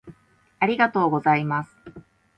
[0.59, 1.69] ありがとうございます